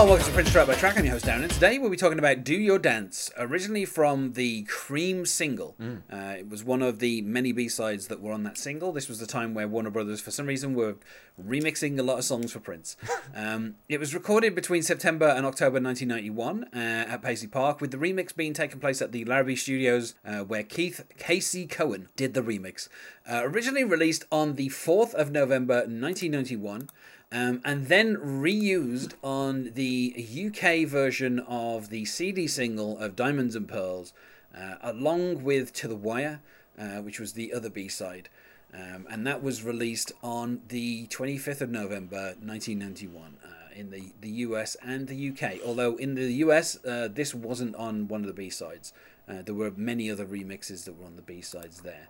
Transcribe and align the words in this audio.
Hello, 0.00 0.12
welcome 0.12 0.28
to 0.28 0.32
Prince 0.32 0.50
Track 0.50 0.66
by 0.66 0.74
Track. 0.76 0.96
I'm 0.96 1.04
your 1.04 1.12
host 1.12 1.26
Darren, 1.26 1.42
and 1.42 1.50
today 1.50 1.78
we'll 1.78 1.90
be 1.90 1.96
talking 1.98 2.18
about 2.18 2.42
"Do 2.42 2.54
Your 2.54 2.78
Dance," 2.78 3.30
originally 3.36 3.84
from 3.84 4.32
the 4.32 4.62
Cream 4.62 5.26
single. 5.26 5.76
Uh, 6.10 6.36
it 6.38 6.48
was 6.48 6.64
one 6.64 6.80
of 6.80 7.00
the 7.00 7.20
many 7.20 7.52
B-sides 7.52 8.06
that 8.06 8.22
were 8.22 8.32
on 8.32 8.42
that 8.44 8.56
single. 8.56 8.92
This 8.92 9.10
was 9.10 9.18
the 9.18 9.26
time 9.26 9.52
where 9.52 9.68
Warner 9.68 9.90
Brothers, 9.90 10.22
for 10.22 10.30
some 10.30 10.46
reason, 10.46 10.72
were 10.72 10.96
remixing 11.38 11.98
a 11.98 12.02
lot 12.02 12.16
of 12.16 12.24
songs 12.24 12.50
for 12.50 12.60
Prince. 12.60 12.96
um, 13.34 13.74
it 13.90 14.00
was 14.00 14.14
recorded 14.14 14.54
between 14.54 14.82
September 14.82 15.28
and 15.28 15.44
October 15.44 15.78
1991 15.82 16.64
uh, 16.64 16.78
at 17.12 17.20
Paisley 17.20 17.48
Park, 17.48 17.82
with 17.82 17.90
the 17.90 17.98
remix 17.98 18.34
being 18.34 18.54
taken 18.54 18.80
place 18.80 19.02
at 19.02 19.12
the 19.12 19.26
Larrabee 19.26 19.54
Studios, 19.54 20.14
uh, 20.24 20.38
where 20.38 20.62
Keith 20.62 21.04
Casey 21.18 21.66
Cohen 21.66 22.08
did 22.16 22.32
the 22.32 22.40
remix. 22.40 22.88
Uh, 23.30 23.42
originally 23.44 23.84
released 23.84 24.24
on 24.32 24.54
the 24.54 24.70
4th 24.70 25.12
of 25.12 25.30
November 25.30 25.80
1991 25.80 26.88
um, 27.32 27.60
and 27.64 27.86
then 27.86 28.16
reused 28.16 29.14
on 29.22 29.72
the 29.74 30.14
UK 30.46 30.88
version 30.88 31.38
of 31.40 31.88
the 31.88 32.04
CD 32.04 32.46
single 32.46 32.98
of 32.98 33.14
Diamonds 33.14 33.54
and 33.54 33.68
Pearls, 33.68 34.12
uh, 34.56 34.76
along 34.82 35.44
with 35.44 35.72
To 35.74 35.88
the 35.88 35.96
Wire, 35.96 36.40
uh, 36.78 36.96
which 36.98 37.20
was 37.20 37.34
the 37.34 37.52
other 37.52 37.70
B 37.70 37.88
side. 37.88 38.28
Um, 38.72 39.06
and 39.10 39.26
that 39.26 39.42
was 39.42 39.62
released 39.64 40.12
on 40.22 40.60
the 40.68 41.06
25th 41.08 41.60
of 41.60 41.70
November 41.70 42.34
1991 42.42 43.36
uh, 43.44 43.48
in 43.74 43.90
the, 43.90 44.12
the 44.20 44.30
US 44.30 44.76
and 44.82 45.08
the 45.08 45.30
UK. 45.30 45.58
Although 45.64 45.96
in 45.96 46.14
the 46.14 46.32
US, 46.34 46.84
uh, 46.84 47.08
this 47.12 47.34
wasn't 47.34 47.74
on 47.76 48.08
one 48.08 48.20
of 48.20 48.26
the 48.26 48.32
B 48.32 48.50
sides. 48.50 48.92
Uh, 49.28 49.42
there 49.42 49.54
were 49.54 49.72
many 49.76 50.10
other 50.10 50.26
remixes 50.26 50.84
that 50.84 50.98
were 50.98 51.06
on 51.06 51.16
the 51.16 51.22
B 51.22 51.40
sides 51.40 51.82
there. 51.82 52.08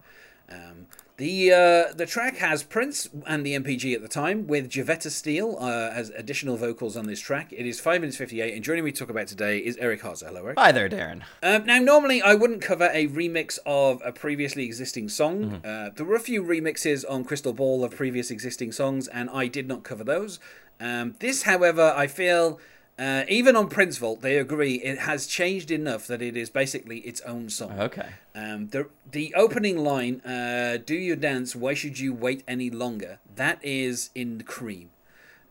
Um, 0.51 0.87
the 1.17 1.53
uh, 1.53 1.93
the 1.93 2.07
track 2.07 2.39
has 2.39 2.63
Prince 2.63 3.09
and 3.27 3.45
the 3.45 3.55
NPG 3.55 3.95
at 3.95 4.01
the 4.01 4.09
time 4.09 4.47
with 4.47 4.71
Jevetta 4.71 5.11
Steele 5.11 5.59
uh, 5.61 5.91
as 5.93 6.09
additional 6.11 6.57
vocals 6.57 6.97
on 6.97 7.07
this 7.07 7.21
track. 7.21 7.53
It 7.53 7.67
is 7.67 7.79
five 7.79 8.01
minutes 8.01 8.17
fifty 8.17 8.41
eight, 8.41 8.55
and 8.55 8.65
joining 8.65 8.85
me 8.85 8.93
to 8.93 8.99
talk 8.99 9.11
about 9.11 9.27
today 9.27 9.59
is 9.59 9.77
Eric 9.77 10.01
Haza. 10.01 10.29
Hello, 10.29 10.47
Eric. 10.47 10.59
Hi 10.59 10.73
there, 10.73 10.89
Darren. 10.89 11.23
Um, 11.43 11.67
now, 11.67 11.79
normally 11.79 12.23
I 12.23 12.35
wouldn't 12.35 12.63
cover 12.63 12.89
a 12.95 13.07
remix 13.09 13.59
of 13.67 14.01
a 14.03 14.13
previously 14.13 14.65
existing 14.65 15.11
song. 15.11 15.61
Uh, 15.63 15.91
there 15.95 16.07
were 16.07 16.17
a 16.17 16.21
few 16.21 16.43
remixes 16.43 17.05
on 17.07 17.25
Crystal 17.25 17.53
Ball 17.53 17.85
of 17.85 17.95
previous 17.95 18.31
existing 18.31 18.73
songs, 18.73 19.07
and 19.07 19.29
I 19.29 19.47
did 19.47 19.69
not 19.69 19.83
cover 19.83 20.05
those. 20.05 20.41
Um, 20.81 21.17
this, 21.19 21.43
however, 21.43 21.93
I 21.95 22.07
feel. 22.07 22.59
Uh, 23.01 23.25
even 23.29 23.57
on 23.57 23.67
Prince 23.67 23.97
Vault, 23.97 24.21
they 24.21 24.37
agree 24.37 24.75
it 24.75 24.99
has 24.99 25.27
changed 25.27 25.71
enough 25.71 26.07
that 26.07 26.21
it 26.21 26.37
is 26.37 26.51
basically 26.51 26.99
its 26.99 27.23
own 27.23 27.49
song. 27.49 27.73
Okay. 27.81 28.11
Um, 28.35 28.69
the 28.69 28.89
the 29.11 29.33
opening 29.35 29.79
line, 29.79 30.21
uh, 30.21 30.77
"Do 30.85 30.95
your 30.95 31.17
dance? 31.17 31.57
Why 31.57 31.73
should 31.73 31.99
you 31.99 32.13
wait 32.13 32.45
any 32.47 32.69
longer?" 32.69 33.19
That 33.35 33.59
is 33.65 34.11
in 34.15 34.37
the 34.37 34.45
Cream, 34.45 34.91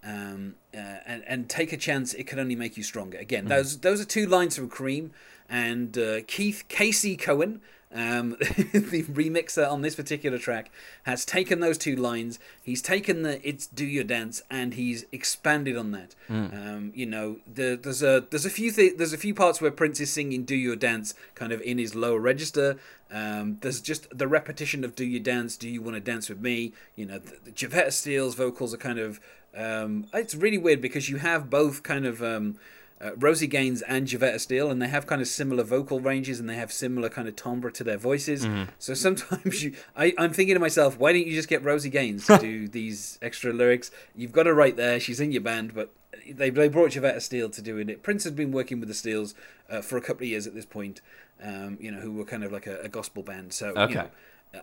um, 0.04 0.58
uh, 0.76 0.78
and 1.08 1.24
and 1.26 1.50
take 1.50 1.74
a 1.74 1.78
chance. 1.78 2.14
It 2.14 2.28
can 2.28 2.38
only 2.38 2.56
make 2.56 2.78
you 2.78 2.84
stronger. 2.84 3.18
Again, 3.18 3.46
those 3.48 3.80
those 3.80 4.00
are 4.00 4.06
two 4.06 4.28
lines 4.28 4.56
from 4.56 4.70
Cream, 4.70 5.12
and 5.50 5.98
uh, 5.98 6.22
Keith 6.28 6.66
Casey 6.68 7.18
Cohen. 7.18 7.62
Um, 7.92 8.32
the 8.40 9.04
remixer 9.10 9.70
on 9.70 9.82
this 9.82 9.96
particular 9.96 10.38
track 10.38 10.70
has 11.04 11.26
taken 11.26 11.60
those 11.60 11.78
two 11.78 11.96
lines. 11.96 12.38
He's 12.62 12.82
taken 12.84 13.24
the 13.24 13.48
"It's 13.48 13.66
Do 13.66 13.86
Your 13.86 14.04
Dance" 14.04 14.44
and 14.50 14.76
he's 14.76 15.06
expanded 15.12 15.76
on 15.76 15.92
that. 15.92 16.14
Um, 16.54 16.92
you 16.94 17.08
know, 17.08 17.38
the, 17.52 17.80
there's 17.82 18.04
a 18.04 18.26
there's 18.30 18.46
a 18.46 18.52
few 18.52 18.72
th- 18.72 18.98
there's 18.98 19.14
a 19.14 19.18
few 19.18 19.34
parts 19.34 19.60
where 19.60 19.72
Prince 19.72 20.00
is 20.00 20.12
singing 20.12 20.44
"Do 20.44 20.56
Your 20.56 20.76
Dance" 20.76 21.16
kind 21.34 21.52
of 21.52 21.62
in 21.62 21.80
his 21.80 21.96
lower 21.96 22.20
register. 22.20 22.78
Um, 23.12 23.58
there's 23.62 23.82
just 23.82 24.16
the 24.16 24.28
repetition 24.28 24.84
of 24.84 24.96
"Do 24.96 25.04
You 25.04 25.20
Dance? 25.20 25.58
Do 25.58 25.68
You 25.68 25.82
Want 25.82 25.96
to 25.96 26.02
Dance 26.02 26.30
with 26.30 26.40
Me?" 26.40 26.74
You 26.96 27.08
know, 27.08 27.18
the, 27.18 27.38
the 27.46 27.52
Jevetta 27.52 27.92
Steele's 27.92 28.36
vocals 28.36 28.72
are 28.72 28.78
kind 28.78 29.00
of 29.00 29.20
um, 29.56 30.06
it's 30.14 30.36
really 30.36 30.58
weird 30.58 30.82
because 30.82 31.10
you 31.10 31.18
have 31.18 31.50
both 31.50 31.82
kind 31.82 32.06
of 32.06 32.22
um, 32.22 32.58
uh, 33.02 33.16
Rosie 33.16 33.48
Gaines 33.48 33.82
and 33.84 34.08
Jevetta 34.08 34.40
Steele, 34.40 34.70
and 34.70 34.82
they 34.82 34.88
have 34.88 35.08
kind 35.08 35.22
of 35.22 35.28
similar 35.28 35.64
vocal 35.64 36.00
ranges 36.00 36.40
and 36.40 36.50
they 36.50 36.56
have 36.56 36.72
similar 36.72 37.10
kind 37.10 37.28
of 37.28 37.36
timbre 37.36 37.72
to 37.72 37.84
their 37.84 37.98
voices. 37.98 38.48
So 38.78 38.94
sometimes 38.94 39.64
you, 39.64 39.74
I, 39.96 40.14
I'm 40.18 40.34
thinking 40.34 40.56
to 40.56 40.60
myself, 40.60 40.98
why 41.00 41.14
don't 41.14 41.26
you 41.26 41.34
just 41.34 41.48
get 41.50 41.64
Rosie 41.64 41.90
Gaines 41.90 42.26
to 42.28 42.38
do 42.38 42.68
these 42.80 43.18
extra 43.22 43.54
lyrics? 43.54 43.90
You've 44.16 44.34
got 44.34 44.46
her 44.46 44.54
right 44.54 44.76
there; 44.76 45.00
she's 45.00 45.20
in 45.20 45.32
your 45.32 45.42
band, 45.42 45.74
but 45.74 45.94
they 46.30 46.50
they 46.50 46.68
brought 46.68 46.92
Jevetta 46.92 47.22
Steele 47.22 47.50
to 47.50 47.62
doing 47.62 47.90
it. 47.90 48.04
Prince 48.04 48.24
has 48.26 48.34
been 48.34 48.52
working 48.52 48.80
with 48.80 48.90
the 48.90 48.96
Steels 48.96 49.34
uh, 49.70 49.82
for 49.82 49.98
a 49.98 50.02
couple 50.02 50.24
of 50.24 50.30
years 50.30 50.46
at 50.48 50.54
this 50.54 50.66
point. 50.66 51.02
Um, 51.42 51.78
you 51.80 51.90
know, 51.90 52.00
who 52.02 52.12
were 52.12 52.26
kind 52.26 52.44
of 52.44 52.52
like 52.52 52.68
a, 52.68 52.82
a 52.82 52.90
gospel 52.90 53.24
band. 53.24 53.54
So 53.54 53.68
you 53.70 53.76
Okay. 53.84 53.94
know, 53.94 54.10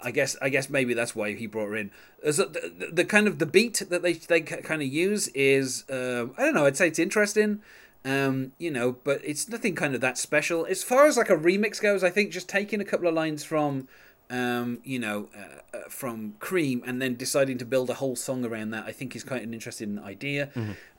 I 0.03 0.11
guess 0.11 0.37
I 0.43 0.51
guess 0.51 0.69
maybe 0.69 0.93
that's 0.93 1.17
why 1.17 1.33
he 1.35 1.47
brought 1.47 1.69
her 1.69 1.77
in. 1.77 1.91
A, 2.23 2.33
the, 2.33 2.91
the 2.93 3.05
kind 3.05 3.27
of 3.27 3.39
the 3.39 3.47
beat 3.47 3.83
that 3.89 4.03
they 4.03 4.13
they 4.13 4.41
kind 4.43 4.83
of 4.83 4.89
use 4.89 5.29
is 5.29 5.89
uh, 5.89 6.27
I 6.37 6.43
don't 6.45 6.55
know. 6.55 6.67
I'd 6.67 6.77
say 6.77 6.89
it's 6.89 6.99
interesting, 6.99 7.63
um, 8.07 8.53
you 8.57 8.71
know, 8.71 8.93
but 8.93 9.21
it's 9.25 9.49
nothing 9.49 9.75
kind 9.75 9.95
of 9.95 10.01
that 10.01 10.17
special. 10.17 10.65
As 10.65 10.85
far 10.85 11.07
as 11.07 11.17
like 11.17 11.29
a 11.29 11.37
remix 11.37 11.83
goes, 11.83 12.05
I 12.05 12.11
think 12.11 12.31
just 12.31 12.49
taking 12.49 12.81
a 12.81 12.85
couple 12.85 13.09
of 13.09 13.15
lines 13.15 13.43
from 13.43 13.89
um, 14.31 14.79
you 14.85 14.99
know 14.99 15.29
uh, 15.37 15.77
uh, 15.77 15.81
from 15.89 16.35
Cream 16.39 16.83
and 16.87 17.03
then 17.03 17.17
deciding 17.17 17.59
to 17.59 17.65
build 17.65 17.91
a 17.91 17.95
whole 17.95 18.15
song 18.15 18.45
around 18.45 18.71
that, 18.71 18.85
I 18.87 18.93
think 18.93 19.17
is 19.17 19.25
quite 19.25 19.43
an 19.43 19.53
interesting 19.53 19.99
idea. 19.99 20.51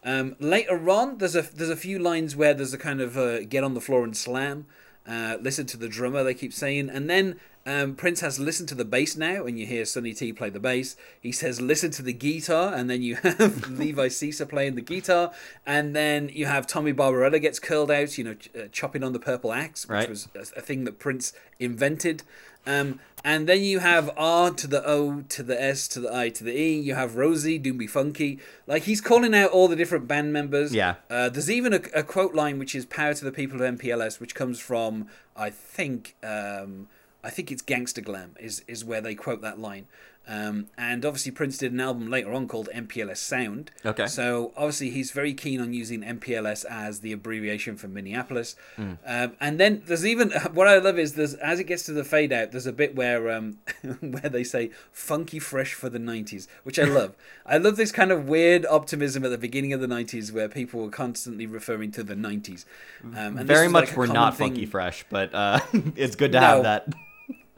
Um, 0.04 0.36
later 0.40 0.90
on, 0.90 1.18
there's 1.20 1.36
a 1.36 1.44
there's 1.44 1.70
a 1.70 1.78
few 1.78 1.98
lines 1.98 2.36
where 2.36 2.54
there's 2.54 2.74
a 2.74 2.78
kind 2.78 3.00
of 3.00 3.18
uh, 3.18 3.46
get 3.46 3.64
on 3.64 3.74
the 3.74 3.82
floor 3.82 4.04
and 4.04 4.16
slam. 4.16 4.66
Uh, 5.08 5.38
listen 5.40 5.66
to 5.66 5.78
the 5.78 5.88
drummer, 5.88 6.22
they 6.22 6.34
keep 6.34 6.52
saying. 6.52 6.90
And 6.90 7.10
then 7.10 7.40
um, 7.68 7.94
Prince 7.96 8.22
has 8.22 8.40
listened 8.40 8.70
to 8.70 8.76
the 8.76 8.86
bass 8.86 9.16
now, 9.16 9.46
and 9.46 9.60
you 9.60 9.68
hear 9.68 9.86
Sonny 9.86 10.14
T 10.14 10.32
play 10.34 10.50
the 10.50 10.60
bass. 10.60 10.96
He 11.22 11.32
says 11.32 11.60
listen 11.62 11.92
to 11.92 12.02
the 12.02 12.14
guitar, 12.14 12.74
and 12.74 12.90
then 12.90 13.02
you 13.04 13.16
have 13.24 13.70
Levi 13.70 14.08
Seacer 14.08 14.48
playing 14.50 14.76
the 14.76 14.82
guitar. 14.82 15.32
And 15.66 15.96
then 15.96 16.30
you 16.34 16.46
have 16.46 16.66
Tommy 16.66 16.94
Barbarella 16.94 17.40
gets 17.40 17.60
curled 17.60 17.92
out, 17.92 18.18
you 18.18 18.24
know, 18.24 18.34
ch- 18.36 18.50
uh, 18.56 18.68
chopping 18.72 19.04
on 19.04 19.12
the 19.14 19.20
purple 19.20 19.52
axe, 19.54 19.86
which 19.86 19.94
Right. 19.94 20.10
was 20.10 20.28
a, 20.34 20.40
a 20.60 20.62
thing 20.62 20.86
that 20.86 20.98
Prince 20.98 21.34
invented. 21.60 22.24
Um, 22.66 23.00
and 23.24 23.48
then 23.48 23.62
you 23.62 23.80
have 23.80 24.10
R 24.18 24.52
to 24.52 24.68
the 24.68 24.86
O 24.86 25.22
to 25.30 25.44
the 25.44 25.62
S 25.62 25.88
to 25.90 26.00
the 26.02 26.14
I 26.16 26.30
to 26.30 26.44
the 26.44 26.58
E. 26.58 26.80
You 26.80 26.96
have 26.96 27.16
Rosie, 27.16 27.58
Doomby 27.60 27.90
Funky. 27.90 28.40
Like 28.66 28.84
he's 28.84 29.00
calling 29.02 29.34
out 29.34 29.52
all 29.52 29.68
the 29.68 29.76
different 29.76 30.08
band 30.08 30.34
members. 30.34 30.74
Yeah. 30.74 30.96
Uh, 31.10 31.30
there's 31.30 31.50
even 31.50 31.74
a, 31.74 31.82
a 31.96 32.04
quote 32.04 32.34
line 32.36 32.60
which 32.60 32.76
is 32.76 32.86
"Power 32.86 33.14
to 33.14 33.24
the 33.26 33.32
people 33.32 33.62
of 33.62 33.78
MPLS," 33.78 34.20
which 34.20 34.36
comes 34.36 34.60
from 34.60 35.08
I 35.36 35.50
think 35.50 36.16
um, 36.24 36.88
I 37.24 37.30
think 37.30 37.52
it's 37.52 37.62
Gangster 37.62 38.02
Glam 38.02 38.36
is 38.40 38.64
is 38.68 38.86
where 38.86 39.02
they 39.02 39.16
quote 39.16 39.42
that 39.42 39.60
line. 39.60 39.88
Um, 40.30 40.68
and 40.78 41.06
obviously 41.06 41.32
Prince 41.32 41.58
did 41.58 41.72
an 41.72 41.80
album 41.80 42.10
later 42.10 42.34
on 42.34 42.50
called 42.50 42.68
MPLSound. 42.76 43.70
Okay. 43.86 44.08
So 44.08 44.52
obviously 44.58 44.90
he's 44.90 45.12
very 45.12 45.34
keen 45.34 45.62
on 45.62 45.74
using 45.74 46.02
MPLS 46.02 46.66
as 46.66 47.00
the 47.00 47.14
abbreviation 47.14 47.78
for 47.78 47.88
Minneapolis. 47.88 48.58
Um, 48.78 48.98
and 49.40 49.58
then 49.58 49.84
there's 49.86 50.06
even 50.06 50.32
what 50.54 50.68
I 50.68 50.80
love 50.80 51.00
is 51.00 51.14
there's 51.14 51.34
as 51.36 51.62
it 51.62 51.64
gets 51.64 51.84
to 51.84 51.94
the 51.94 52.04
fade 52.04 52.34
out, 52.34 52.52
there's 52.52 52.68
a 52.68 52.74
bit 52.74 52.94
where 52.94 53.32
um, 53.32 53.60
where 54.02 54.30
they 54.30 54.44
say 54.44 54.72
"funky 54.92 55.40
fresh 55.40 55.74
for 55.74 55.90
the 55.90 56.00
'90s," 56.00 56.48
which 56.64 56.78
I 56.78 56.84
love. 57.00 57.16
I 57.46 57.58
love 57.58 57.78
this 57.78 57.94
kind 57.94 58.12
of 58.12 58.28
weird 58.28 58.66
optimism 58.66 59.24
at 59.24 59.32
the 59.32 59.38
beginning 59.38 59.72
of 59.72 59.80
the 59.80 59.88
'90s 59.88 60.34
where 60.34 60.50
people 60.50 60.82
were 60.82 60.90
constantly 60.90 61.46
referring 61.48 61.92
to 61.92 62.04
the 62.04 62.16
'90s. 62.16 62.66
Um, 63.04 63.38
and 63.38 63.48
Very 63.48 63.70
much 63.70 63.90
like 63.90 63.98
we're 63.98 64.08
not 64.08 64.36
thing- 64.36 64.50
funky 64.50 64.66
fresh, 64.66 65.06
but 65.10 65.34
uh, 65.34 65.60
it's 65.96 66.18
good 66.18 66.34
to 66.34 66.40
No. 66.42 66.46
have 66.48 66.64
that. 66.64 66.88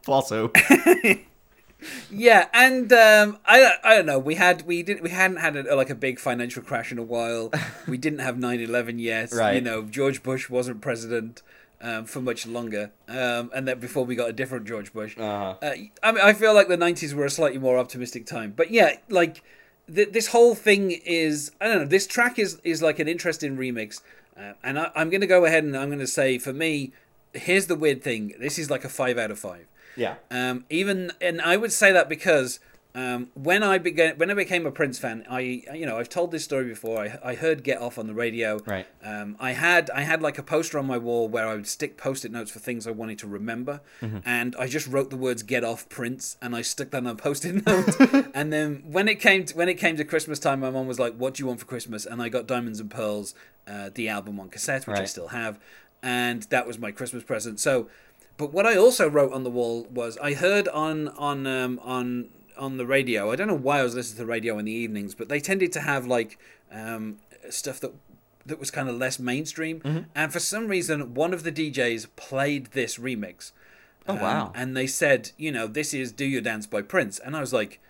Also, 0.06 0.50
Yeah, 2.10 2.48
and 2.52 2.92
um, 2.92 3.38
I 3.46 3.74
I 3.82 3.96
don't 3.96 4.06
know. 4.06 4.18
We 4.18 4.34
had 4.34 4.66
we 4.66 4.82
didn't 4.82 5.02
we 5.02 5.10
hadn't 5.10 5.38
had 5.38 5.56
a, 5.56 5.74
like 5.74 5.90
a 5.90 5.94
big 5.94 6.18
financial 6.18 6.62
crash 6.62 6.92
in 6.92 6.98
a 6.98 7.02
while. 7.02 7.50
We 7.88 7.96
didn't 7.96 8.20
have 8.20 8.36
9-11 8.36 9.00
yet. 9.00 9.32
You 9.54 9.60
know, 9.60 9.82
George 9.82 10.22
Bush 10.22 10.50
wasn't 10.50 10.80
president 10.80 11.42
um, 11.80 12.04
for 12.04 12.20
much 12.20 12.46
longer, 12.46 12.92
um, 13.08 13.50
and 13.54 13.66
then 13.66 13.78
before 13.80 14.04
we 14.04 14.14
got 14.14 14.28
a 14.28 14.32
different 14.32 14.66
George 14.66 14.92
Bush. 14.92 15.16
Uh-huh. 15.16 15.56
Uh, 15.62 15.72
I 16.02 16.12
mean, 16.12 16.22
I 16.22 16.32
feel 16.32 16.54
like 16.54 16.68
the 16.68 16.76
nineties 16.76 17.14
were 17.14 17.24
a 17.24 17.30
slightly 17.30 17.58
more 17.58 17.78
optimistic 17.78 18.26
time. 18.26 18.52
But 18.54 18.70
yeah, 18.70 18.96
like 19.08 19.42
th- 19.92 20.12
this 20.12 20.28
whole 20.28 20.54
thing 20.54 20.90
is 20.90 21.52
I 21.60 21.66
don't 21.66 21.78
know. 21.78 21.86
This 21.86 22.06
track 22.06 22.38
is 22.38 22.60
is 22.64 22.82
like 22.82 22.98
an 22.98 23.08
interesting 23.08 23.56
remix, 23.56 24.02
uh, 24.36 24.52
and 24.62 24.78
I, 24.78 24.90
I'm 24.94 25.08
going 25.08 25.22
to 25.22 25.26
go 25.26 25.44
ahead 25.44 25.64
and 25.64 25.76
I'm 25.76 25.88
going 25.88 26.00
to 26.00 26.06
say 26.06 26.38
for 26.38 26.52
me, 26.52 26.92
here's 27.34 27.66
the 27.66 27.76
weird 27.76 28.02
thing. 28.02 28.34
This 28.38 28.58
is 28.58 28.70
like 28.70 28.84
a 28.84 28.88
five 28.88 29.18
out 29.18 29.30
of 29.30 29.38
five. 29.38 29.66
yeah. 29.96 30.16
Um, 30.30 30.64
even 30.70 31.12
and 31.20 31.40
I 31.40 31.56
would 31.56 31.72
say 31.72 31.92
that 31.92 32.08
because 32.08 32.60
um, 32.92 33.28
when 33.34 33.62
I 33.62 33.78
began 33.78 34.16
when 34.16 34.32
I 34.32 34.34
became 34.34 34.66
a 34.66 34.72
Prince 34.72 34.98
fan, 34.98 35.24
I 35.30 35.40
you 35.40 35.86
know 35.86 35.96
I've 35.98 36.08
told 36.08 36.32
this 36.32 36.42
story 36.42 36.64
before. 36.64 36.98
I, 37.04 37.18
I 37.22 37.34
heard 37.36 37.62
Get 37.62 37.80
Off 37.80 37.98
on 37.98 38.08
the 38.08 38.14
radio. 38.14 38.58
Right. 38.66 38.84
Um, 39.04 39.36
I 39.38 39.52
had 39.52 39.90
I 39.90 40.00
had 40.00 40.20
like 40.22 40.38
a 40.38 40.42
poster 40.42 40.76
on 40.76 40.86
my 40.86 40.98
wall 40.98 41.28
where 41.28 41.46
I 41.46 41.54
would 41.54 41.68
stick 41.68 41.96
post-it 41.96 42.32
notes 42.32 42.50
for 42.50 42.58
things 42.58 42.88
I 42.88 42.90
wanted 42.90 43.20
to 43.20 43.28
remember, 43.28 43.80
and 44.24 44.56
I 44.58 44.66
just 44.66 44.88
wrote 44.88 45.10
the 45.10 45.16
words 45.16 45.44
"Get 45.44 45.62
Off 45.62 45.88
Prince" 45.88 46.36
and 46.42 46.56
I 46.56 46.62
stuck 46.62 46.90
that 46.90 46.98
on 46.98 47.06
a 47.06 47.14
post-it 47.14 47.64
note. 47.66 48.26
and 48.34 48.52
then 48.52 48.82
when 48.90 49.06
it 49.06 49.20
came 49.20 49.44
to, 49.44 49.56
when 49.56 49.68
it 49.68 49.74
came 49.74 49.96
to 49.96 50.04
Christmas 50.04 50.40
time, 50.40 50.58
my 50.58 50.70
mom 50.70 50.88
was 50.88 50.98
like, 50.98 51.14
"What 51.14 51.34
do 51.34 51.42
you 51.44 51.46
want 51.46 51.60
for 51.60 51.66
Christmas?" 51.66 52.04
And 52.06 52.20
I 52.20 52.28
got 52.28 52.48
Diamonds 52.48 52.80
and 52.80 52.90
Pearls, 52.90 53.36
uh, 53.68 53.90
the 53.94 54.08
album 54.08 54.40
on 54.40 54.48
cassette, 54.48 54.88
which 54.88 54.98
I 54.98 55.04
still 55.04 55.28
have, 55.28 55.60
and 56.02 56.42
that 56.44 56.66
was 56.66 56.78
my 56.78 56.90
Christmas 56.90 57.24
present. 57.24 57.60
So. 57.60 57.88
But 58.36 58.54
what 58.54 58.64
I 58.64 58.74
also 58.74 59.06
wrote 59.06 59.34
on 59.34 59.44
the 59.44 59.50
wall 59.50 59.86
was 59.90 60.16
I 60.16 60.32
heard 60.32 60.66
on 60.68 61.08
on 61.08 61.46
um, 61.46 61.78
on 61.82 62.30
on 62.56 62.78
the 62.78 62.86
radio. 62.86 63.30
I 63.30 63.36
don't 63.36 63.48
know 63.48 63.54
why 63.54 63.80
I 63.80 63.82
was 63.82 63.94
listening 63.94 64.16
to 64.16 64.22
the 64.22 64.26
radio 64.26 64.58
in 64.58 64.64
the 64.64 64.72
evenings, 64.72 65.14
but 65.14 65.28
they 65.28 65.40
tended 65.40 65.72
to 65.72 65.80
have 65.80 66.06
like 66.06 66.38
um, 66.72 67.18
stuff 67.50 67.80
that 67.80 67.92
that 68.46 68.58
was 68.58 68.70
kind 68.70 68.88
of 68.88 68.96
less 68.96 69.18
mainstream. 69.18 69.80
Mm-hmm. 69.80 69.98
And 70.14 70.32
for 70.32 70.40
some 70.40 70.68
reason, 70.68 71.12
one 71.14 71.34
of 71.34 71.42
the 71.42 71.52
DJs 71.52 72.08
played 72.16 72.68
this 72.68 72.96
remix. 72.96 73.52
Oh, 74.08 74.14
Um, 74.14 74.20
wow. 74.20 74.52
And 74.54 74.76
they 74.76 74.86
said, 74.86 75.32
you 75.36 75.52
know, 75.52 75.66
this 75.66 75.92
is 75.92 76.10
"Do 76.12 76.24
Your 76.24 76.40
Dance" 76.40 76.66
by 76.66 76.82
Prince, 76.82 77.18
and 77.18 77.36
I 77.36 77.40
was 77.40 77.52
like, 77.52 77.80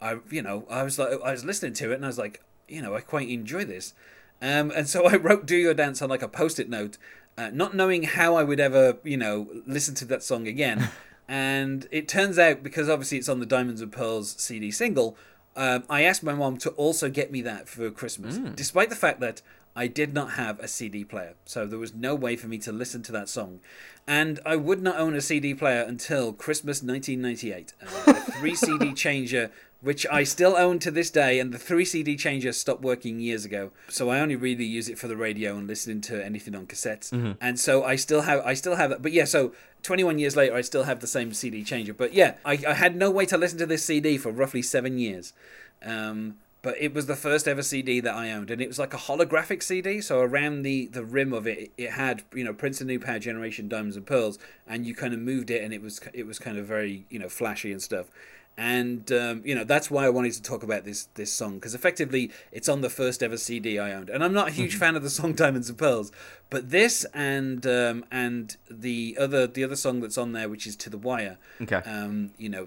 I, 0.00 0.20
you 0.30 0.42
know, 0.42 0.64
I 0.70 0.82
was 0.84 0.98
like, 0.98 1.20
I 1.22 1.32
was 1.32 1.44
listening 1.44 1.74
to 1.74 1.92
it, 1.92 1.96
and 1.96 2.04
I 2.04 2.08
was 2.08 2.18
like, 2.18 2.42
you 2.66 2.80
know, 2.80 2.94
I 2.94 3.00
quite 3.00 3.28
enjoy 3.28 3.64
this. 3.64 3.94
Um, 4.40 4.70
and 4.74 4.88
so 4.88 5.06
I 5.06 5.16
wrote 5.16 5.46
"Do 5.46 5.56
Your 5.56 5.74
Dance" 5.74 6.00
on 6.02 6.08
like 6.08 6.22
a 6.22 6.28
post-it 6.28 6.68
note, 6.68 6.98
uh, 7.36 7.50
not 7.52 7.74
knowing 7.74 8.04
how 8.04 8.36
I 8.36 8.44
would 8.44 8.60
ever, 8.60 8.98
you 9.02 9.16
know, 9.16 9.48
listen 9.66 9.94
to 9.96 10.04
that 10.06 10.22
song 10.22 10.46
again. 10.46 10.90
and 11.28 11.86
it 11.90 12.08
turns 12.08 12.38
out 12.38 12.62
because 12.62 12.88
obviously 12.88 13.18
it's 13.18 13.28
on 13.28 13.40
the 13.40 13.46
Diamonds 13.46 13.80
and 13.80 13.92
Pearls 13.92 14.34
CD 14.38 14.70
single, 14.70 15.16
um, 15.56 15.82
I 15.90 16.02
asked 16.02 16.22
my 16.22 16.34
mom 16.34 16.56
to 16.58 16.70
also 16.70 17.10
get 17.10 17.32
me 17.32 17.42
that 17.42 17.68
for 17.68 17.90
Christmas, 17.90 18.38
despite 18.54 18.90
the 18.90 18.96
fact 18.96 19.20
that 19.20 19.42
I 19.78 19.86
did 19.86 20.12
not 20.12 20.32
have 20.32 20.58
a 20.58 20.66
CD 20.66 21.04
player, 21.04 21.34
so 21.44 21.64
there 21.64 21.78
was 21.78 21.94
no 21.94 22.16
way 22.16 22.34
for 22.34 22.48
me 22.48 22.58
to 22.58 22.72
listen 22.72 23.00
to 23.04 23.12
that 23.12 23.28
song. 23.28 23.60
And 24.08 24.40
I 24.44 24.56
would 24.56 24.82
not 24.82 24.98
own 24.98 25.14
a 25.14 25.20
CD 25.20 25.54
player 25.54 25.82
until 25.82 26.32
Christmas 26.32 26.82
1998. 26.82 27.74
Uh, 27.80 27.86
a 28.10 28.14
three 28.32 28.56
CD 28.56 28.92
changer, 29.04 29.52
which 29.80 30.04
I 30.10 30.24
still 30.24 30.56
own 30.56 30.80
to 30.80 30.90
this 30.90 31.10
day, 31.10 31.38
and 31.38 31.54
the 31.54 31.58
three 31.58 31.84
CD 31.84 32.16
changer 32.16 32.50
stopped 32.52 32.82
working 32.82 33.20
years 33.20 33.44
ago. 33.44 33.70
So 33.88 34.10
I 34.10 34.18
only 34.18 34.34
really 34.34 34.64
use 34.64 34.88
it 34.88 34.98
for 34.98 35.06
the 35.06 35.16
radio 35.16 35.56
and 35.56 35.68
listening 35.68 36.00
to 36.02 36.24
anything 36.24 36.56
on 36.56 36.66
cassettes. 36.66 37.12
And 37.40 37.60
so 37.60 37.84
I 37.84 37.94
still 37.94 38.22
have, 38.22 38.44
I 38.44 38.54
still 38.54 38.74
have 38.74 38.90
that. 38.90 39.00
But 39.00 39.12
yeah, 39.12 39.26
so 39.26 39.52
21 39.84 40.18
years 40.18 40.34
later, 40.34 40.56
I 40.56 40.62
still 40.62 40.84
have 40.84 40.98
the 40.98 41.06
same 41.06 41.32
CD 41.32 41.62
changer. 41.62 41.94
But 41.94 42.14
yeah, 42.14 42.34
I, 42.44 42.58
I 42.66 42.74
had 42.74 42.96
no 42.96 43.12
way 43.12 43.26
to 43.26 43.38
listen 43.38 43.58
to 43.58 43.66
this 43.66 43.84
CD 43.84 44.18
for 44.18 44.32
roughly 44.32 44.60
seven 44.60 44.98
years. 44.98 45.32
Um, 45.84 46.34
but 46.62 46.74
it 46.80 46.92
was 46.92 47.06
the 47.06 47.16
first 47.16 47.46
ever 47.46 47.62
CD 47.62 48.00
that 48.00 48.14
I 48.14 48.30
owned, 48.32 48.50
and 48.50 48.60
it 48.60 48.68
was 48.68 48.78
like 48.78 48.92
a 48.94 48.98
holographic 48.98 49.62
CD. 49.62 50.00
So 50.00 50.20
around 50.20 50.62
the 50.62 50.86
the 50.86 51.04
rim 51.04 51.32
of 51.32 51.46
it, 51.46 51.70
it 51.76 51.90
had 51.92 52.22
you 52.34 52.44
know 52.44 52.52
Prince 52.52 52.80
and 52.80 52.88
New 52.88 52.98
Power 53.00 53.18
Generation, 53.18 53.68
Diamonds 53.68 53.96
and 53.96 54.06
Pearls, 54.06 54.38
and 54.66 54.86
you 54.86 54.94
kind 54.94 55.14
of 55.14 55.20
moved 55.20 55.50
it, 55.50 55.62
and 55.62 55.72
it 55.72 55.82
was 55.82 56.00
it 56.12 56.26
was 56.26 56.38
kind 56.38 56.58
of 56.58 56.66
very 56.66 57.06
you 57.10 57.18
know 57.18 57.28
flashy 57.28 57.70
and 57.72 57.82
stuff. 57.82 58.06
And 58.60 59.12
um, 59.12 59.42
you 59.44 59.54
know 59.54 59.62
that's 59.62 59.88
why 59.88 60.04
I 60.04 60.08
wanted 60.08 60.32
to 60.32 60.42
talk 60.42 60.64
about 60.64 60.84
this 60.84 61.04
this 61.14 61.32
song 61.32 61.54
because 61.54 61.76
effectively 61.76 62.32
it's 62.50 62.68
on 62.68 62.80
the 62.80 62.90
first 62.90 63.22
ever 63.22 63.36
CD 63.36 63.78
I 63.78 63.92
owned, 63.92 64.10
and 64.10 64.24
I'm 64.24 64.32
not 64.32 64.48
a 64.48 64.50
huge 64.50 64.74
fan 64.74 64.96
of 64.96 65.04
the 65.04 65.10
song 65.10 65.32
Diamonds 65.34 65.68
and 65.68 65.78
Pearls, 65.78 66.10
but 66.50 66.70
this 66.70 67.06
and 67.14 67.64
um, 67.68 68.04
and 68.10 68.56
the 68.68 69.16
other 69.20 69.46
the 69.46 69.62
other 69.62 69.76
song 69.76 70.00
that's 70.00 70.18
on 70.18 70.32
there, 70.32 70.48
which 70.48 70.66
is 70.66 70.74
To 70.74 70.90
the 70.90 70.98
Wire, 70.98 71.38
Okay. 71.62 71.76
um, 71.88 72.32
you 72.36 72.48
know, 72.48 72.66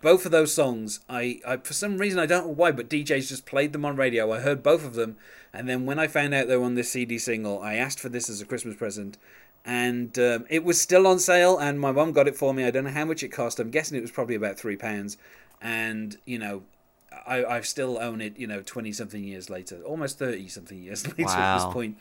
both 0.00 0.26
of 0.26 0.32
those 0.32 0.52
songs, 0.52 1.00
I, 1.08 1.40
I 1.46 1.56
for 1.58 1.72
some 1.72 1.98
reason 1.98 2.18
I 2.18 2.26
don't 2.26 2.46
know 2.46 2.52
why, 2.52 2.72
but 2.72 2.88
DJs 2.88 3.28
just 3.28 3.46
played 3.46 3.72
them 3.72 3.84
on 3.84 3.96
radio. 3.96 4.32
I 4.32 4.40
heard 4.40 4.62
both 4.62 4.84
of 4.84 4.94
them, 4.94 5.16
and 5.52 5.68
then 5.68 5.86
when 5.86 5.98
I 5.98 6.06
found 6.06 6.34
out 6.34 6.48
they 6.48 6.56
were 6.56 6.64
on 6.64 6.74
this 6.74 6.90
CD 6.90 7.18
single, 7.18 7.60
I 7.60 7.74
asked 7.74 8.00
for 8.00 8.08
this 8.08 8.28
as 8.28 8.40
a 8.40 8.46
Christmas 8.46 8.76
present, 8.76 9.18
and 9.64 10.18
um, 10.18 10.46
it 10.48 10.64
was 10.64 10.80
still 10.80 11.06
on 11.06 11.18
sale, 11.18 11.58
and 11.58 11.80
my 11.80 11.92
mum 11.92 12.12
got 12.12 12.28
it 12.28 12.36
for 12.36 12.52
me. 12.54 12.64
I 12.64 12.70
don't 12.70 12.84
know 12.84 12.90
how 12.90 13.04
much 13.04 13.22
it 13.22 13.28
cost. 13.28 13.60
I'm 13.60 13.70
guessing 13.70 13.98
it 13.98 14.02
was 14.02 14.10
probably 14.10 14.34
about 14.34 14.58
three 14.58 14.76
pounds, 14.76 15.16
and 15.60 16.16
you 16.24 16.38
know. 16.38 16.62
I, 17.26 17.44
I 17.44 17.60
still 17.62 17.98
own 17.98 18.20
it, 18.20 18.38
you 18.38 18.46
know, 18.46 18.60
twenty 18.60 18.92
something 18.92 19.24
years 19.24 19.48
later, 19.48 19.80
almost 19.84 20.18
thirty 20.18 20.48
something 20.48 20.78
years 20.78 21.06
later 21.18 21.30
at 21.30 21.54
this 21.54 21.72
point. 21.72 21.96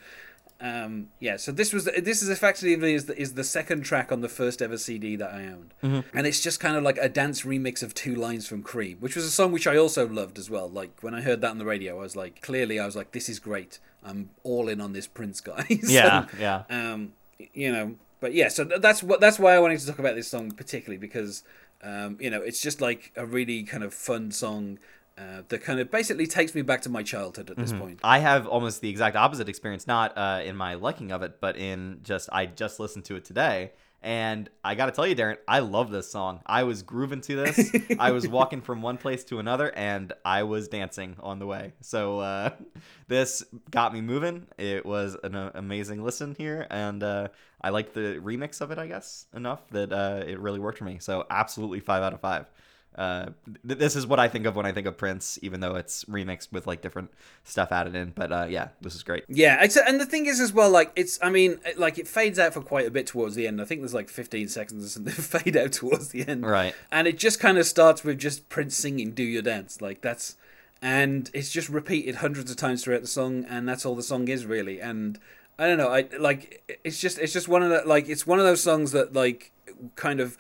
Um, 0.62 1.10
yeah, 1.20 1.36
so 1.36 1.52
this 1.52 1.74
was 1.74 1.84
this 1.86 2.22
is 2.22 2.30
effectively 2.30 2.94
is 2.94 3.06
the, 3.06 3.20
is 3.20 3.34
the 3.34 3.44
second 3.44 3.82
track 3.82 4.12
on 4.12 4.22
the 4.22 4.30
first 4.30 4.62
ever 4.62 4.78
CD 4.78 5.16
that 5.18 5.34
I 5.34 5.48
owned, 5.48 5.74
and 6.14 6.26
it's 6.26 6.42
just 6.42 6.60
kind 6.62 6.78
of 6.78 6.84
like 6.84 6.98
a 6.98 7.10
dance 7.10 7.42
remix 7.42 7.84
of 7.84 7.94
two 7.94 8.16
lines 8.16 8.48
from 8.48 8.64
Cream, 8.64 8.98
which 9.00 9.16
was 9.16 9.26
a 9.26 9.32
song 9.32 9.52
which 9.52 9.68
I 9.68 9.76
also 9.76 10.08
loved 10.08 10.40
as 10.40 10.50
well. 10.50 10.70
Like 10.70 11.02
when 11.02 11.14
I 11.14 11.22
heard 11.22 11.42
that 11.42 11.52
on 11.52 11.58
the 11.58 11.66
radio, 11.66 11.98
I 11.98 12.02
was 12.02 12.16
like, 12.16 12.42
clearly, 12.42 12.80
I 12.80 12.86
was 12.86 12.96
like, 12.96 13.12
this 13.12 13.28
is 13.28 13.38
great. 13.40 13.80
I'm 14.02 14.30
all 14.44 14.70
in 14.70 14.80
on 14.80 14.94
this 14.94 15.08
Prince 15.08 15.42
guy. 15.42 15.66
So, 15.82 15.92
Yeah, 15.92 16.28
yeah. 16.40 16.64
Um, 16.70 17.14
you 17.54 17.72
know, 17.72 17.96
but 18.22 18.34
yeah, 18.34 18.48
so 18.48 18.64
that's 18.64 19.04
what 19.04 19.20
that's 19.20 19.38
why 19.38 19.56
I 19.56 19.60
wanted 19.60 19.80
to 19.80 19.88
talk 19.88 20.00
about 20.00 20.16
this 20.16 20.28
song 20.28 20.52
particularly 20.52 20.98
because 20.98 21.44
um, 21.84 22.18
you 22.20 22.30
know 22.30 22.42
it's 22.42 22.62
just 22.62 22.80
like 22.80 23.12
a 23.16 23.26
really 23.26 23.64
kind 23.64 23.84
of 23.84 23.94
fun 23.94 24.32
song. 24.32 24.80
Uh, 25.18 25.44
that 25.48 25.64
kind 25.64 25.80
of 25.80 25.90
basically 25.90 26.28
takes 26.28 26.54
me 26.54 26.62
back 26.62 26.82
to 26.82 26.90
my 26.90 27.02
childhood 27.02 27.50
at 27.50 27.56
this 27.56 27.72
point. 27.72 28.02
I 28.04 28.20
have 28.20 28.46
almost 28.48 28.82
the 28.82 28.90
exact 28.90 29.16
opposite 29.16 29.48
experience, 29.48 29.88
not 29.88 30.18
uh, 30.18 30.42
in 30.44 30.58
my 30.58 30.74
liking 30.74 31.14
of 31.14 31.22
it, 31.22 31.40
but 31.40 31.56
in 31.56 32.00
just 32.04 32.28
I 32.34 32.46
just 32.48 32.82
listened 32.82 33.06
to 33.06 33.16
it 33.16 33.24
today. 33.24 33.72
And 34.06 34.50
I 34.64 34.76
got 34.76 34.86
to 34.86 34.92
tell 34.92 35.08
you, 35.08 35.16
Darren, 35.16 35.38
I 35.48 35.60
love 35.60 35.90
this 35.90 36.12
song. 36.12 36.42
I 36.46 36.62
was 36.62 36.84
grooving 36.84 37.22
to 37.22 37.38
this. 37.38 37.72
I 37.98 38.12
was 38.12 38.28
walking 38.40 38.62
from 38.62 38.84
one 38.84 38.98
place 38.98 39.24
to 39.26 39.40
another, 39.40 39.74
and 39.76 40.14
I 40.24 40.44
was 40.44 40.68
dancing 40.68 41.16
on 41.22 41.40
the 41.40 41.48
way. 41.48 41.74
So 41.82 42.20
uh, 42.20 42.52
this 43.08 43.44
got 43.72 43.94
me 43.94 44.02
moving. 44.02 44.46
It 44.60 44.86
was 44.86 45.18
an 45.24 45.34
amazing 45.56 46.04
listen 46.04 46.36
here, 46.38 46.68
and 46.70 47.02
uh, 47.02 47.30
I 47.62 47.70
liked 47.70 47.96
the 47.96 48.20
remix 48.22 48.62
of 48.62 48.70
it. 48.70 48.78
I 48.78 48.86
guess 48.86 49.26
enough 49.34 49.68
that 49.70 49.92
uh, 49.92 50.24
it 50.28 50.40
really 50.40 50.60
worked 50.60 50.78
for 50.78 50.84
me. 50.84 51.00
So 51.00 51.26
absolutely 51.32 51.80
five 51.80 52.04
out 52.04 52.14
of 52.14 52.20
five. 52.20 52.52
Uh, 52.98 53.28
th- 53.68 53.78
this 53.80 53.96
is 53.96 54.08
what 54.08 54.20
I 54.20 54.28
think 54.30 54.46
of 54.46 54.56
when 54.56 54.66
I 54.66 54.72
think 54.72 54.88
of 54.88 54.98
Prince, 54.98 55.38
even 55.42 55.60
though 55.60 55.76
it's 55.76 56.06
remixed 56.06 56.52
with 56.52 56.66
like 56.66 56.82
different 56.82 57.12
stuff 57.44 57.72
added 57.72 57.94
in. 57.96 58.12
But 58.16 58.32
uh, 58.32 58.46
yeah, 58.50 58.70
this 58.82 58.96
is 58.96 59.04
great. 59.04 59.26
Yeah, 59.28 59.62
it's, 59.64 59.76
and 59.76 60.00
the 60.00 60.06
thing 60.06 60.26
is 60.28 60.40
as 60.40 60.54
well, 60.54 60.70
like 60.70 60.92
it's, 60.96 61.20
I 61.22 61.30
mean, 61.30 61.60
it- 61.66 61.78
like 61.78 61.98
it 61.98 62.08
fades 62.08 62.40
out 62.40 62.54
for 62.54 62.62
quite 62.62 62.88
a 62.88 62.92
bit 62.92 63.08
towards 63.08 63.36
the 63.36 63.48
end. 63.48 63.62
I 63.62 63.66
think 63.66 63.82
there's 63.82 63.94
like 63.94 64.10
15 64.10 64.48
seconds 64.48 64.86
or 64.86 64.88
something 64.88 65.14
fade 65.42 65.58
out 65.58 65.74
towards 65.74 66.10
the 66.10 66.28
end, 66.28 66.46
Right. 66.46 66.74
And 66.92 67.08
it 67.08 67.18
just 67.18 67.40
kind 67.40 67.58
of 67.58 67.66
starts 67.66 68.04
with 68.04 68.18
just 68.18 68.48
Prince 68.50 68.76
singing 68.76 69.12
"Do 69.12 69.24
Your 69.24 69.42
Dance," 69.42 69.82
like 69.82 70.02
that's, 70.02 70.38
and 70.82 71.30
it's 71.34 71.52
just 71.52 71.68
repeated 71.70 72.16
hundreds 72.16 72.50
of 72.52 72.58
times 72.58 72.84
throughout 72.84 73.02
the 73.02 73.08
song, 73.08 73.46
and 73.50 73.68
that's 73.68 73.86
all 73.86 73.96
the 73.96 74.04
song 74.04 74.28
is 74.28 74.46
really. 74.46 74.80
And 74.80 75.20
I 75.60 75.68
don't 75.68 75.78
know, 75.78 75.90
I 75.90 76.08
like 76.20 76.80
it's 76.84 77.00
just 77.00 77.18
it's 77.20 77.34
just 77.34 77.48
one 77.48 77.64
of 77.64 77.70
the 77.70 77.84
like 77.86 78.08
it's 78.10 78.26
one 78.28 78.40
of 78.40 78.46
those 78.46 78.62
songs 78.62 78.92
that 78.92 79.14
like 79.14 79.52
kind 79.96 80.20
of 80.20 80.38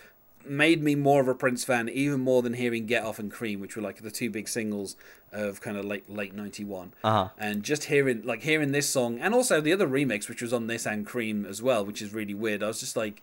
made 0.47 0.81
me 0.83 0.95
more 0.95 1.21
of 1.21 1.27
a 1.27 1.35
Prince 1.35 1.63
fan, 1.63 1.89
even 1.89 2.21
more 2.21 2.41
than 2.41 2.53
hearing 2.53 2.85
"Get 2.85 3.03
Off" 3.03 3.19
and 3.19 3.31
"Cream," 3.31 3.59
which 3.59 3.75
were 3.75 3.81
like 3.81 4.01
the 4.01 4.11
two 4.11 4.29
big 4.29 4.47
singles 4.47 4.95
of 5.31 5.59
kind 5.61 5.77
of 5.77 5.85
late 5.85 6.09
late 6.09 6.33
'91 6.33 6.93
Uh-huh. 7.03 7.29
and 7.37 7.61
just 7.63 7.85
hearing 7.85 8.23
like 8.23 8.43
hearing 8.43 8.71
this 8.71 8.87
song 8.89 9.19
and 9.19 9.33
also 9.33 9.59
the 9.59 9.73
other 9.73 9.87
remix 9.87 10.29
which 10.29 10.41
was 10.41 10.53
on 10.53 10.67
this 10.67 10.85
and 10.85 11.05
cream 11.05 11.45
as 11.45 11.61
well 11.61 11.85
which 11.85 12.01
is 12.01 12.13
really 12.13 12.33
weird. 12.33 12.63
I 12.63 12.67
was 12.67 12.79
just 12.79 12.95
like 12.95 13.21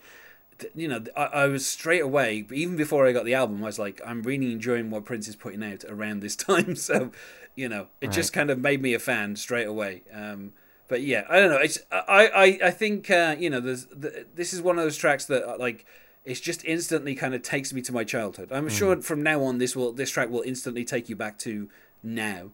you 0.75 0.87
know 0.87 1.03
I, 1.17 1.23
I 1.25 1.47
was 1.47 1.65
straight 1.65 2.01
away 2.03 2.45
even 2.53 2.75
before 2.77 3.07
i 3.07 3.11
got 3.11 3.25
the 3.25 3.33
album 3.33 3.63
i 3.63 3.65
was 3.65 3.79
like 3.79 3.99
i'm 4.05 4.21
really 4.21 4.51
enjoying 4.51 4.91
what 4.91 5.03
prince 5.03 5.27
is 5.27 5.35
putting 5.35 5.63
out 5.63 5.83
around 5.89 6.19
this 6.21 6.35
time. 6.49 6.75
So 6.75 7.09
you 7.55 7.67
know 7.67 7.87
it 8.01 8.11
just 8.11 8.31
kind 8.33 8.49
of 8.51 8.59
made 8.59 8.81
me 8.81 8.93
a 8.93 8.99
fan 8.99 9.35
straight 9.35 9.65
away. 9.67 10.03
Um 10.13 10.53
but 10.87 11.01
yeah 11.01 11.23
i 11.29 11.39
don't 11.39 11.49
know. 11.49 11.57
It's 11.57 11.79
i 11.91 12.29
i, 12.61 12.67
I 12.67 12.71
think 12.71 13.09
uh, 13.09 13.35
you 13.39 13.49
know 13.49 13.59
there's 13.59 13.85
the, 13.87 14.25
this 14.35 14.53
is 14.53 14.61
one 14.61 14.77
of 14.77 14.83
those 14.83 14.97
tracks 14.97 15.25
that 15.25 15.43
uh, 15.43 15.57
like 15.57 15.85
it's 16.25 16.39
just 16.39 16.63
instantly 16.65 17.15
kind 17.15 17.33
of 17.33 17.41
takes 17.41 17.73
me 17.73 17.81
to 17.81 17.91
my 17.91 18.03
childhood 18.03 18.49
i'm 18.51 18.69
sure 18.69 19.01
from 19.01 19.21
now 19.23 19.41
on 19.43 19.57
this 19.57 19.75
will 19.75 19.91
this 19.91 20.09
track 20.09 20.29
will 20.29 20.41
instantly 20.43 20.85
take 20.85 21.09
you 21.09 21.15
back 21.15 21.37
to 21.37 21.69
now 22.01 22.49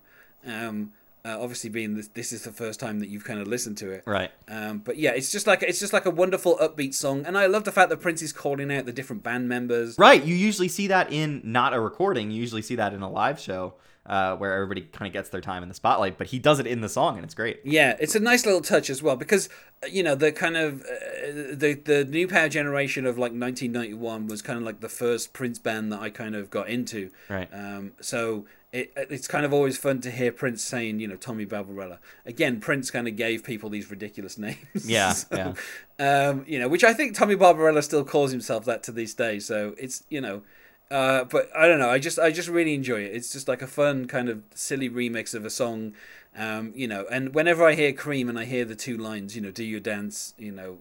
um 0.45 0.91
uh, 1.25 1.37
obviously 1.37 1.69
being 1.69 1.95
this, 1.95 2.07
this 2.13 2.31
is 2.31 2.43
the 2.43 2.51
first 2.51 2.79
time 2.79 3.01
that 3.01 3.09
you've 3.09 3.25
kind 3.25 3.41
of 3.41 3.47
listened 3.47 3.77
to 3.77 3.91
it 3.91 4.01
Right. 4.07 4.31
um, 4.47 4.77
but 4.79 4.95
yeah, 4.97 5.11
it's 5.11 5.31
just 5.33 5.47
like 5.47 5.61
it's 5.61 5.77
just 5.79 5.91
like 5.91 6.05
a 6.05 6.09
wonderful 6.09 6.57
upbeat 6.61 6.93
song, 6.93 7.25
and 7.25 7.37
I 7.37 7.45
love 7.45 7.65
the 7.65 7.73
fact 7.73 7.89
that 7.89 7.97
Prince 7.97 8.21
is 8.21 8.31
calling 8.31 8.71
out 8.71 8.85
the 8.85 8.93
different 8.93 9.21
band 9.21 9.49
members. 9.49 9.99
Right. 9.99 10.23
You 10.23 10.33
usually 10.33 10.69
see 10.69 10.87
that 10.87 11.11
in 11.11 11.41
not 11.43 11.73
a 11.73 11.79
recording. 11.81 12.31
You 12.31 12.39
usually 12.39 12.61
see 12.61 12.75
that 12.75 12.93
in 12.93 13.01
a 13.01 13.09
live 13.09 13.37
show 13.37 13.73
uh, 14.09 14.35
where 14.35 14.53
everybody 14.53 14.81
kind 14.81 15.07
of 15.07 15.13
gets 15.13 15.29
their 15.29 15.39
time 15.39 15.63
in 15.63 15.69
the 15.69 15.75
spotlight. 15.75 16.17
But 16.17 16.27
he 16.27 16.39
does 16.39 16.59
it 16.59 16.67
in 16.67 16.81
the 16.81 16.89
song, 16.89 17.15
and 17.15 17.23
it's 17.23 17.35
great. 17.35 17.59
Yeah, 17.63 17.95
it's 17.99 18.15
a 18.15 18.19
nice 18.19 18.45
little 18.45 18.61
touch 18.61 18.89
as 18.89 19.01
well 19.01 19.15
because 19.15 19.47
uh, 19.83 19.87
you 19.87 20.03
know 20.03 20.15
the 20.15 20.31
kind 20.31 20.57
of 20.57 20.81
uh, 20.81 21.53
the 21.53 21.79
the 21.85 22.03
new 22.05 22.27
power 22.27 22.49
generation 22.49 23.05
of 23.05 23.17
like 23.17 23.31
1991 23.31 24.27
was 24.27 24.41
kind 24.41 24.57
of 24.57 24.65
like 24.65 24.81
the 24.81 24.89
first 24.89 25.31
Prince 25.31 25.59
band 25.59 25.93
that 25.93 26.01
I 26.01 26.09
kind 26.09 26.35
of 26.35 26.49
got 26.49 26.67
into. 26.67 27.11
Right. 27.29 27.47
Um, 27.53 27.93
so 28.01 28.45
it, 28.71 28.91
it's 28.95 29.27
kind 29.27 29.45
of 29.45 29.53
always 29.53 29.77
fun 29.77 30.01
to 30.01 30.11
hear 30.11 30.31
Prince 30.31 30.63
saying, 30.63 30.99
you 30.99 31.07
know, 31.07 31.15
Tommy 31.15 31.45
Barbarella. 31.45 31.99
Again, 32.25 32.59
Prince 32.59 32.91
kind 32.91 33.07
of 33.07 33.15
gave 33.15 33.43
people 33.43 33.69
these 33.69 33.89
ridiculous 33.89 34.37
names. 34.47 34.57
Yeah, 34.85 35.13
So, 35.13 35.53
Um, 35.99 36.45
you 36.47 36.59
know, 36.59 36.67
which 36.67 36.83
I 36.83 36.93
think 36.93 37.15
Tommy 37.15 37.35
Barbarella 37.35 37.81
still 37.81 38.03
calls 38.05 38.31
himself 38.31 38.65
that 38.65 38.83
to 38.83 38.91
this 38.91 39.13
day. 39.13 39.39
So 39.39 39.75
it's 39.77 40.03
you 40.09 40.21
know, 40.21 40.41
uh, 40.91 41.23
but 41.25 41.49
I 41.55 41.67
don't 41.67 41.79
know. 41.79 41.89
I 41.89 41.99
just 41.99 42.17
I 42.19 42.31
just 42.31 42.49
really 42.49 42.73
enjoy 42.73 43.01
it. 43.01 43.15
It's 43.15 43.31
just 43.31 43.47
like 43.47 43.61
a 43.61 43.67
fun 43.67 44.05
kind 44.07 44.29
of 44.29 44.43
silly 44.53 44.89
remix 44.89 45.33
of 45.33 45.45
a 45.45 45.49
song. 45.49 45.93
Um, 46.37 46.71
you 46.75 46.87
know, 46.87 47.05
and 47.11 47.33
whenever 47.33 47.65
I 47.65 47.73
hear 47.73 47.91
Cream 47.91 48.29
and 48.29 48.37
I 48.37 48.45
hear 48.45 48.63
the 48.63 48.75
two 48.75 48.97
lines, 48.97 49.35
you 49.35 49.41
know, 49.41 49.51
do 49.51 49.63
your 49.63 49.79
dance, 49.79 50.33
you 50.37 50.51
know, 50.51 50.77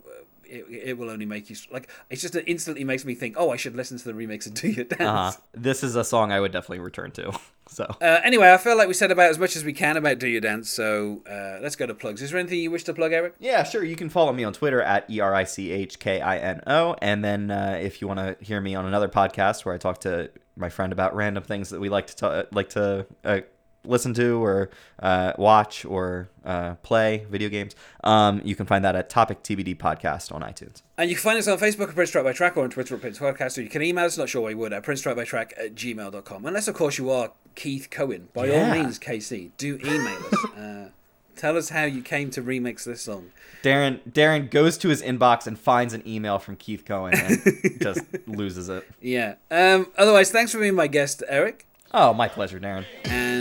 it, 0.49 0.67
it 0.91 0.99
will 0.99 1.11
only 1.11 1.27
make 1.27 1.51
you 1.51 1.57
like. 1.71 1.89
It's 2.11 2.23
just 2.23 2.35
it 2.35 2.45
instantly 2.47 2.85
makes 2.85 3.05
me 3.05 3.15
think, 3.15 3.37
oh, 3.39 3.51
I 3.51 3.57
should 3.57 3.77
listen 3.77 3.99
to 3.99 4.05
the 4.05 4.13
remix 4.13 4.47
and 4.47 4.55
do 4.55 4.69
your 4.69 4.85
dance. 4.85 5.01
Uh-huh. 5.01 5.33
This 5.55 5.83
is 5.85 5.95
a 5.97 6.05
song 6.05 6.33
I 6.33 6.41
would 6.41 6.53
definitely 6.53 6.81
return 6.81 7.11
to. 7.13 7.33
So 7.71 7.85
Uh, 8.01 8.19
anyway, 8.25 8.51
I 8.51 8.57
feel 8.57 8.79
like 8.79 8.89
we 8.89 8.95
said 8.95 9.11
about 9.11 9.29
as 9.29 9.39
much 9.39 9.55
as 9.55 9.63
we 9.63 9.75
can 9.75 9.99
about 9.99 10.19
Do 10.19 10.27
Your 10.27 10.41
Dance, 10.41 10.71
so 10.71 11.23
uh, 11.31 11.59
let's 11.61 11.77
go 11.77 11.85
to 11.85 11.93
plugs. 11.93 12.23
Is 12.23 12.31
there 12.31 12.41
anything 12.41 12.61
you 12.61 12.71
wish 12.71 12.85
to 12.85 12.95
plug, 12.95 13.13
Eric? 13.13 13.35
yeah, 13.41 13.63
sure. 13.63 13.85
You 13.85 13.95
can 13.95 14.09
follow 14.09 14.33
me 14.33 14.43
on 14.43 14.55
Twitter 14.55 14.81
at 14.81 15.05
e 15.11 15.21
r 15.21 15.35
i 15.35 15.45
c 15.45 15.71
h 15.71 15.99
k 15.99 16.19
i 16.23 16.39
n 16.39 16.63
o, 16.67 16.97
and 17.03 17.23
then 17.23 17.51
uh, 17.51 17.79
if 17.79 18.01
you 18.01 18.09
want 18.09 18.21
to 18.21 18.43
hear 18.43 18.59
me 18.63 18.75
on 18.75 18.87
another 18.87 19.07
podcast 19.11 19.67
where 19.67 19.75
I 19.75 19.79
talk 19.79 20.01
to 20.01 20.31
my 20.57 20.71
friend 20.71 20.95
about 20.95 21.15
random 21.15 21.43
things 21.43 21.69
that 21.69 21.79
we 21.79 21.91
like 21.91 22.07
to 22.07 22.17
ta- 22.17 22.45
like 22.53 22.71
to 22.71 23.07
uh, 23.23 23.41
listen 23.89 24.15
to 24.15 24.43
or 24.45 24.71
uh, 25.01 25.33
watch 25.39 25.85
or 25.85 26.29
uh, 26.45 26.75
play 26.83 27.27
video 27.31 27.49
games, 27.49 27.75
um, 28.05 28.41
you 28.45 28.55
can 28.55 28.67
find 28.67 28.85
that 28.85 28.95
at 28.95 29.11
Topic 29.11 29.43
TBD 29.43 29.77
Podcast 29.77 30.33
on 30.33 30.43
iTunes. 30.43 30.83
And 30.97 31.11
you 31.11 31.17
can 31.17 31.23
find 31.23 31.39
us 31.39 31.49
on 31.49 31.59
Facebook 31.59 31.89
at 31.89 31.95
Prince 31.95 32.11
Track 32.11 32.25
by 32.25 32.33
Track 32.33 32.57
or 32.57 32.65
on 32.65 32.71
Twitter 32.71 32.95
at 32.95 33.01
Prince 33.01 33.19
Podcast, 33.19 33.59
or 33.59 33.63
you 33.63 33.69
can 33.69 33.83
email 33.83 34.05
us, 34.05 34.17
not 34.19 34.29
sure 34.29 34.43
why 34.43 34.51
you 34.51 34.59
would, 34.59 34.73
at 34.73 34.83
Prince 34.85 35.01
Track 35.01 35.17
by 35.17 35.25
Track 35.25 35.55
at 35.59 35.75
gmail.com. 35.75 36.47
Unless, 36.47 36.69
of 36.69 36.75
course, 36.75 36.99
you 36.99 37.11
are 37.11 37.33
Keith 37.55 37.89
Cohen. 37.91 38.29
By 38.35 38.47
Yeah. 38.47 38.69
all 38.69 38.75
means, 38.83 38.99
KC, 38.99 39.51
do 39.57 39.77
email 39.85 40.17
us. 40.17 40.45
Uh, 40.59 40.89
tell 41.37 41.57
us 41.57 41.69
how 41.69 41.85
you 41.85 42.03
came 42.03 42.31
to 42.31 42.43
remix 42.43 42.83
this 42.85 43.01
song. 43.03 43.31
Darren 43.63 44.01
Darren 44.11 44.51
goes 44.51 44.77
to 44.79 44.89
his 44.89 45.03
inbox 45.03 45.47
and 45.47 45.57
finds 45.59 45.95
an 45.95 46.03
email 46.07 46.39
from 46.41 46.57
Keith 46.57 46.85
Cohen 46.85 47.15
and 47.15 47.41
just 47.81 48.01
loses 48.27 48.69
it. 48.69 48.89
Yeah. 49.01 49.35
Um, 49.51 49.87
otherwise, 49.97 50.31
thanks 50.33 50.51
for 50.53 50.59
being 50.59 50.75
my 50.75 50.87
guest, 50.89 51.23
Eric, 51.29 51.67
Oh, 51.95 52.13
my 52.13 52.29
pleasure, 52.29 52.61
Darren. 52.61 52.85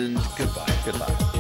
And 0.08 0.18
goodbye. 0.38 0.74
Goodbye. 0.86 1.37